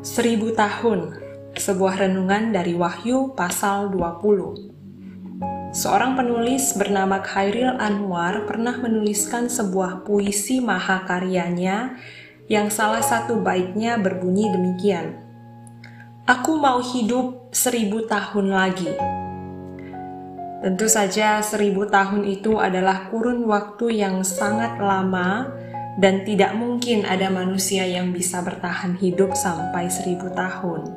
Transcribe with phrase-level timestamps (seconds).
[0.00, 1.20] Seribu tahun,
[1.60, 5.76] sebuah renungan dari Wahyu pasal 20.
[5.76, 12.00] Seorang penulis bernama Khairil Anwar pernah menuliskan sebuah puisi mahakaryanya
[12.48, 15.20] yang salah satu baitnya berbunyi demikian.
[16.24, 18.96] Aku mau hidup seribu tahun lagi.
[20.64, 25.52] Tentu saja seribu tahun itu adalah kurun waktu yang sangat lama
[26.00, 30.88] dan tidak mungkin ada manusia yang bisa bertahan hidup sampai seribu tahun.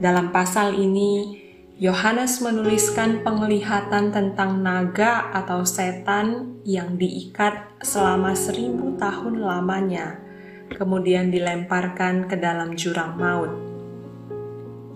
[0.00, 1.44] Dalam pasal ini,
[1.76, 10.24] Yohanes menuliskan penglihatan tentang naga atau setan yang diikat selama seribu tahun lamanya,
[10.72, 13.52] kemudian dilemparkan ke dalam jurang maut.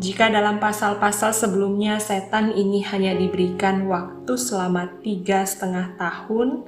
[0.00, 6.64] Jika dalam pasal-pasal sebelumnya setan ini hanya diberikan waktu selama tiga setengah tahun,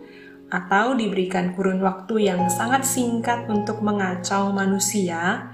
[0.53, 5.49] atau diberikan kurun waktu yang sangat singkat untuk mengacau manusia,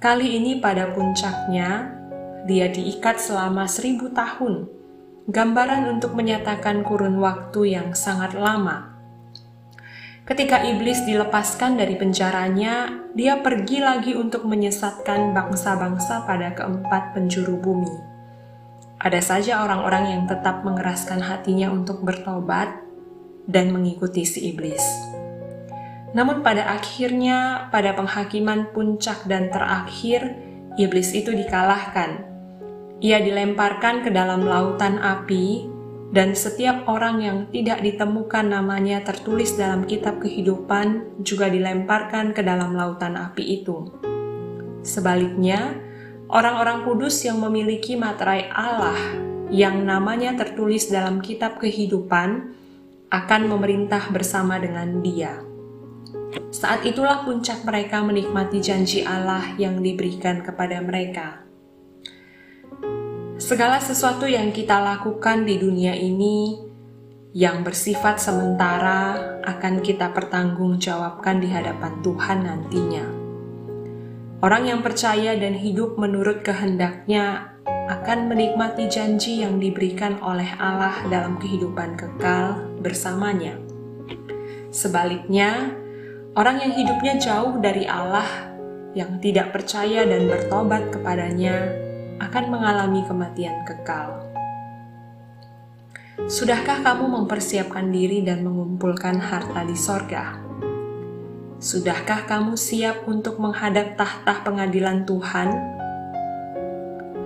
[0.00, 1.92] kali ini pada puncaknya
[2.48, 4.64] dia diikat selama seribu tahun,
[5.28, 8.96] gambaran untuk menyatakan kurun waktu yang sangat lama.
[10.24, 17.92] Ketika iblis dilepaskan dari penjaranya, dia pergi lagi untuk menyesatkan bangsa-bangsa pada keempat penjuru bumi.
[19.04, 22.83] Ada saja orang-orang yang tetap mengeraskan hatinya untuk bertobat
[23.48, 24.82] dan mengikuti si iblis.
[26.14, 30.36] Namun pada akhirnya, pada penghakiman puncak dan terakhir,
[30.78, 32.34] iblis itu dikalahkan
[33.04, 35.68] ia dilemparkan ke dalam lautan api,
[36.14, 42.72] dan setiap orang yang tidak ditemukan namanya tertulis dalam kitab kehidupan juga dilemparkan ke dalam
[42.72, 43.92] lautan api itu.
[44.80, 45.76] Sebaliknya,
[46.32, 48.96] orang-orang kudus yang memiliki materai Allah
[49.52, 52.56] yang namanya tertulis dalam kitab kehidupan
[53.14, 55.38] akan memerintah bersama dengan Dia.
[56.50, 61.46] Saat itulah puncak mereka menikmati janji Allah yang diberikan kepada mereka.
[63.38, 66.58] Segala sesuatu yang kita lakukan di dunia ini
[67.34, 73.06] yang bersifat sementara akan kita pertanggungjawabkan di hadapan Tuhan nantinya.
[74.42, 77.54] Orang yang percaya dan hidup menurut kehendaknya
[77.90, 83.56] akan menikmati janji yang diberikan oleh Allah dalam kehidupan kekal bersamanya.
[84.68, 85.72] Sebaliknya,
[86.36, 88.52] orang yang hidupnya jauh dari Allah,
[88.92, 91.72] yang tidak percaya dan bertobat kepadanya,
[92.20, 94.22] akan mengalami kematian kekal.
[96.30, 100.38] Sudahkah kamu mempersiapkan diri dan mengumpulkan harta di sorga?
[101.58, 105.48] Sudahkah kamu siap untuk menghadap tahta pengadilan Tuhan?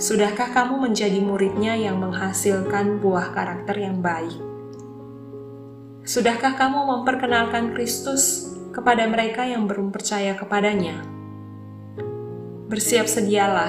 [0.00, 4.47] Sudahkah kamu menjadi muridnya yang menghasilkan buah karakter yang baik?
[6.08, 11.04] Sudahkah kamu memperkenalkan Kristus kepada mereka yang belum percaya kepadanya?
[12.64, 13.68] Bersiap sedialah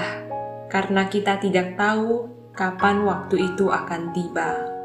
[0.72, 4.79] karena kita tidak tahu kapan waktu itu akan tiba.